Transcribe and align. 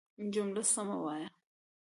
جمله 0.33 0.61
سمه 0.73 0.97
وايه! 1.05 1.27